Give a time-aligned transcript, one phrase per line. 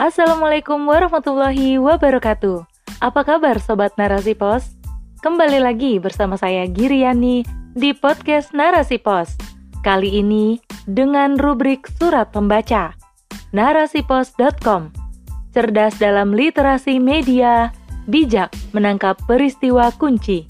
[0.00, 2.64] Assalamualaikum warahmatullahi wabarakatuh.
[3.04, 4.72] Apa kabar Sobat Narasi Pos?
[5.20, 7.44] Kembali lagi bersama saya Giriani
[7.76, 9.36] di podcast Narasi Pos.
[9.84, 10.56] Kali ini
[10.88, 12.96] dengan rubrik Surat Pembaca.
[13.52, 14.96] Narasipos.com
[15.52, 17.68] Cerdas dalam literasi media,
[18.08, 20.48] bijak menangkap peristiwa kunci.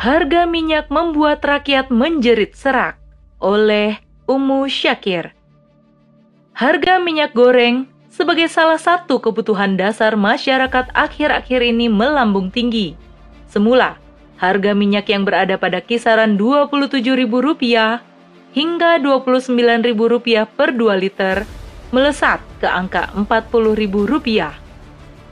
[0.00, 2.96] Harga minyak membuat rakyat menjerit serak
[3.36, 4.00] oleh
[4.32, 5.36] Umu Syakir.
[6.56, 12.96] Harga minyak goreng sebagai salah satu kebutuhan dasar masyarakat akhir-akhir ini melambung tinggi.
[13.52, 14.00] Semula,
[14.40, 17.28] harga minyak yang berada pada kisaran Rp27.000
[18.56, 20.00] hingga Rp29.000
[20.48, 21.44] per 2 liter
[21.92, 24.48] melesat ke angka Rp40.000.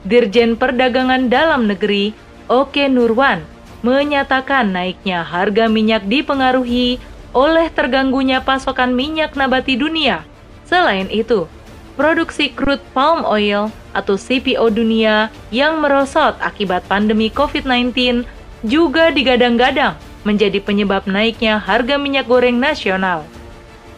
[0.05, 2.13] Dirjen Perdagangan Dalam Negeri,
[2.45, 3.41] Oke Nurwan,
[3.81, 7.01] menyatakan naiknya harga minyak dipengaruhi
[7.31, 10.27] oleh terganggunya pasokan minyak nabati dunia.
[10.67, 11.47] Selain itu,
[11.95, 18.23] produksi crude palm oil atau CPO dunia yang merosot akibat pandemi COVID-19
[18.63, 23.25] juga digadang-gadang menjadi penyebab naiknya harga minyak goreng nasional.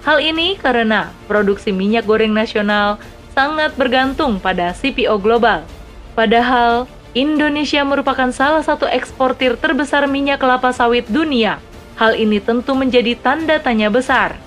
[0.04, 3.00] Hal ini karena produksi minyak goreng nasional
[3.34, 5.66] sangat bergantung pada CPO global.
[6.14, 11.62] Padahal, Indonesia merupakan salah satu eksportir terbesar minyak kelapa sawit dunia
[11.94, 14.38] Hal ini tentu menjadi tanda tanya besar.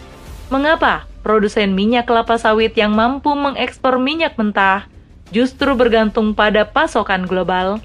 [0.50, 4.86] Mengapa produsen minyak kelapa sawit yang mampu mengekspor minyak mentah
[5.34, 7.82] justru bergantung pada pasokan global?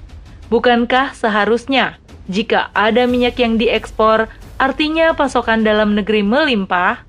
[0.50, 1.98] Bukankah seharusnya
[2.30, 7.02] jika ada minyak yang diekspor, artinya pasokan dalam negeri melimpah?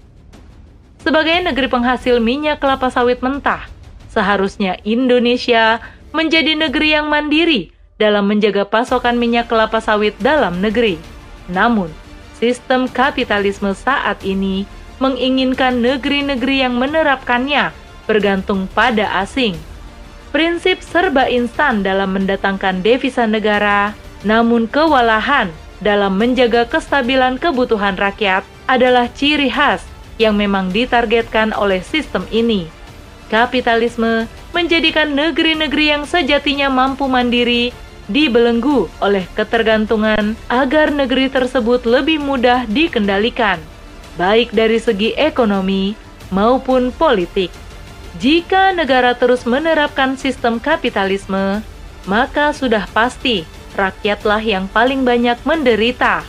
[1.03, 3.67] Sebagai negeri penghasil minyak kelapa sawit mentah,
[4.09, 5.83] seharusnya Indonesia
[6.15, 10.97] menjadi negeri yang mandiri dalam menjaga pasokan minyak kelapa sawit dalam negeri.
[11.51, 11.91] Namun,
[12.43, 14.67] Sistem kapitalisme saat ini
[14.99, 17.71] menginginkan negeri-negeri yang menerapkannya
[18.03, 19.55] bergantung pada asing.
[20.35, 23.95] Prinsip serba instan dalam mendatangkan devisa negara,
[24.27, 29.79] namun kewalahan dalam menjaga kestabilan kebutuhan rakyat adalah ciri khas
[30.19, 32.67] yang memang ditargetkan oleh sistem ini.
[33.31, 37.71] Kapitalisme menjadikan negeri-negeri yang sejatinya mampu mandiri
[38.11, 43.59] dibelenggu oleh ketergantungan agar negeri tersebut lebih mudah dikendalikan,
[44.19, 45.95] baik dari segi ekonomi
[46.33, 47.53] maupun politik.
[48.19, 51.65] Jika negara terus menerapkan sistem kapitalisme,
[52.05, 56.21] maka sudah pasti rakyatlah yang paling banyak menderita.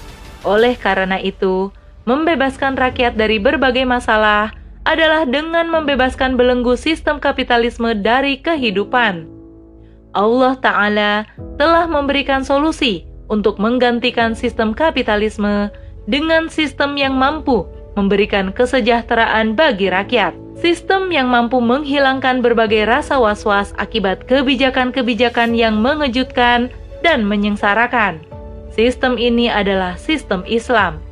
[0.44, 1.72] Oleh karena itu,
[2.08, 4.52] membebaskan rakyat dari berbagai masalah
[4.84, 9.33] adalah dengan membebaskan belenggu sistem kapitalisme dari kehidupan.
[10.14, 11.26] Allah Ta'ala
[11.58, 15.68] telah memberikan solusi untuk menggantikan sistem kapitalisme
[16.06, 20.34] dengan sistem yang mampu memberikan kesejahteraan bagi rakyat.
[20.54, 26.70] Sistem yang mampu menghilangkan berbagai rasa was-was akibat kebijakan-kebijakan yang mengejutkan
[27.02, 28.22] dan menyengsarakan.
[28.70, 31.02] Sistem ini adalah sistem Islam.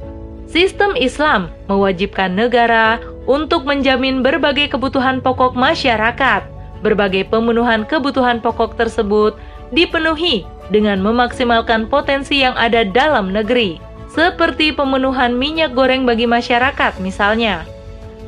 [0.46, 6.51] Sistem Islam mewajibkan negara untuk menjamin berbagai kebutuhan pokok masyarakat
[6.82, 9.38] berbagai pemenuhan kebutuhan pokok tersebut
[9.72, 13.81] dipenuhi dengan memaksimalkan potensi yang ada dalam negeri,
[14.12, 17.65] seperti pemenuhan minyak goreng bagi masyarakat misalnya.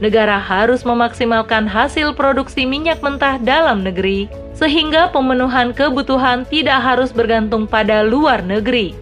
[0.03, 4.27] Negara harus memaksimalkan hasil produksi minyak mentah dalam negeri,
[4.57, 8.95] sehingga pemenuhan kebutuhan tidak harus bergantung pada luar negeri.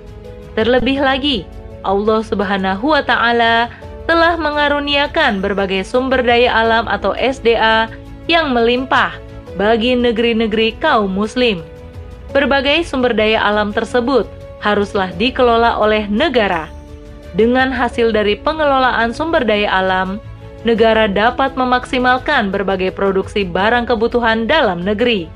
[0.53, 1.49] Terlebih lagi,
[1.81, 3.73] Allah Subhanahu wa Ta'ala
[4.05, 7.89] telah mengaruniakan berbagai sumber daya alam atau SDA
[8.29, 9.17] yang melimpah
[9.63, 11.63] bagi negeri-negeri kaum Muslim.
[12.35, 14.27] Berbagai sumber daya alam tersebut
[14.59, 16.67] haruslah dikelola oleh negara.
[17.39, 20.19] Dengan hasil dari pengelolaan sumber daya alam,
[20.67, 25.31] negara dapat memaksimalkan berbagai produksi barang kebutuhan dalam negeri.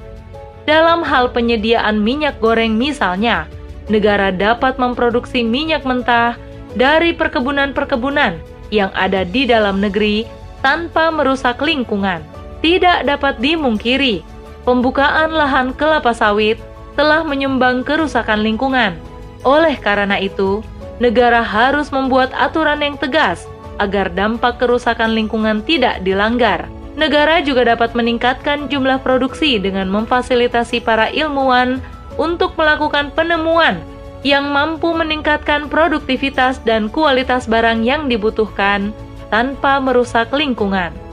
[0.66, 3.46] Dalam hal penyediaan minyak goreng, misalnya,
[3.86, 6.34] negara dapat memproduksi minyak mentah
[6.74, 8.42] dari perkebunan-perkebunan
[8.74, 10.26] yang ada di dalam negeri
[10.66, 14.24] tanpa merusak lingkungan tidak dapat dimungkiri,
[14.64, 16.60] pembukaan lahan kelapa sawit
[16.96, 18.96] telah menyumbang kerusakan lingkungan.
[19.44, 20.64] Oleh karena itu,
[20.98, 23.44] negara harus membuat aturan yang tegas
[23.76, 26.66] agar dampak kerusakan lingkungan tidak dilanggar.
[26.96, 31.84] Negara juga dapat meningkatkan jumlah produksi dengan memfasilitasi para ilmuwan
[32.16, 33.84] untuk melakukan penemuan
[34.24, 38.96] yang mampu meningkatkan produktivitas dan kualitas barang yang dibutuhkan
[39.28, 41.05] tanpa merusak lingkungan.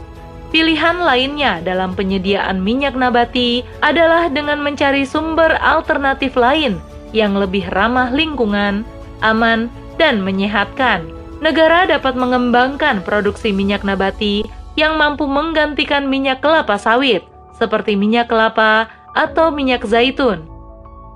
[0.54, 6.78] Pilihan lainnya dalam penyediaan minyak nabati adalah dengan mencari sumber alternatif lain
[7.10, 8.86] yang lebih ramah lingkungan,
[9.26, 11.10] aman, dan menyehatkan.
[11.44, 14.48] negara dapat mengembangkan produksi minyak nabati
[14.80, 20.48] yang mampu menggantikan minyak kelapa sawit, seperti minyak kelapa atau minyak zaitun.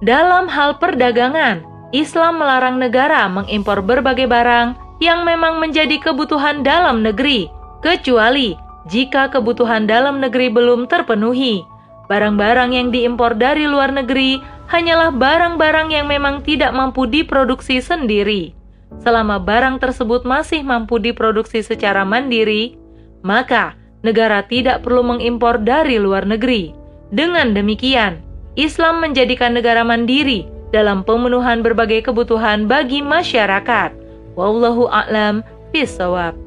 [0.04, 1.64] Dalam hal perdagangan,
[1.96, 7.48] Islam melarang negara mengimpor berbagai barang yang memang menjadi kebutuhan dalam negeri,
[7.80, 11.64] kecuali jika kebutuhan dalam negeri belum terpenuhi.
[12.08, 14.40] Barang-barang yang diimpor dari luar negeri
[14.72, 18.56] hanyalah barang-barang yang memang tidak mampu diproduksi sendiri.
[19.04, 22.80] Selama barang tersebut masih mampu diproduksi secara mandiri,
[23.20, 23.76] maka
[24.08, 26.72] negara tidak perlu mengimpor dari luar negeri.
[27.12, 28.24] Dengan demikian,
[28.56, 33.92] Islam menjadikan negara mandiri dalam pemenuhan berbagai kebutuhan bagi masyarakat.
[34.40, 35.44] Wallahu a'lam
[35.76, 36.47] bishawab.